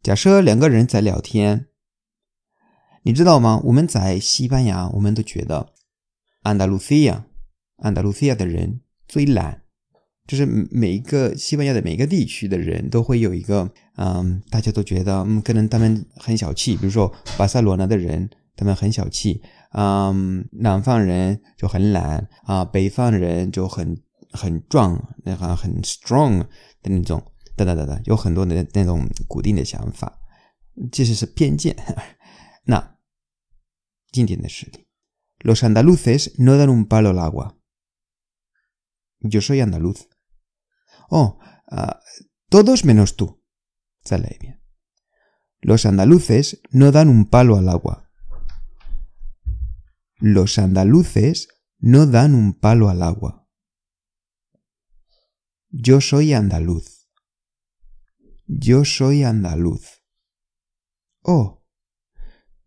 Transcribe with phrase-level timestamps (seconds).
[0.02, 1.68] 假设两个人在聊天，
[3.04, 3.62] 你知道吗？
[3.66, 5.74] 我们在西班牙，我们都觉得
[6.42, 7.26] 安达卢西亚，
[7.78, 9.64] 安达卢西亚的人最懒，
[10.26, 19.43] 就是每一个西班牙的每个地区的人都会有一个，嗯，大家都觉得，嗯，可能他们很小气，比如说巴塞罗那的人，他们很小气。
[19.73, 26.41] 嗯，南方人就很懒啊，北方人就很很壮，那好像很 strong
[26.83, 27.23] 的那种，
[27.57, 30.19] 等等等等，有很多的那种固定的想法，
[30.91, 31.77] 其实是偏见。
[32.65, 32.97] 那
[34.11, 34.87] 今天的实例，
[35.41, 40.07] Los andaluces no dan un palo al agua。Yo soy andaluz。
[41.11, 42.01] 哦，啊，
[42.49, 43.41] todos menos tú。
[44.03, 44.61] 再来一遍，
[45.61, 48.05] Los andaluces no dan un palo al agua。
[50.22, 51.48] Los andaluces
[51.80, 53.50] no dan un palo al agua.
[55.70, 57.10] Yo soy andaluz.
[58.46, 60.04] Yo soy andaluz.
[61.24, 61.66] Oh,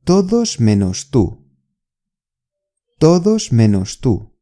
[0.03, 1.49] todos menos tú.
[2.99, 4.37] Todos menos tú.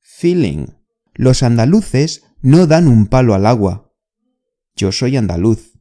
[0.00, 0.66] feeling.
[1.14, 3.92] Los andaluces no dan un palo al agua.
[4.76, 5.75] Yo soy andaluz.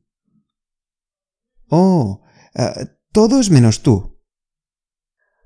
[1.69, 2.21] 哦，
[2.53, 4.11] 呃，todos menos tú。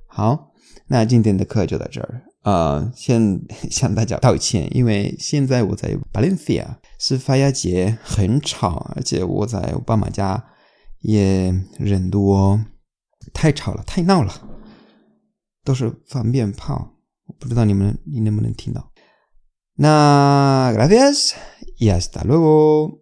[0.08, 0.52] 好，
[0.88, 2.24] 那今天的课就到这儿。
[2.44, 10.44] 呃，先 向大家道歉，因为现在我在巴伦西亚，是发芽节，很吵，而且我在我爸妈家
[11.02, 12.60] 也人多，
[13.34, 14.34] 太吵了，太闹了，
[15.64, 16.96] 都是放鞭炮，
[17.40, 18.92] 不知道你们你能不能听到？
[19.76, 21.34] 那 gracias
[21.78, 23.00] y hasta luego。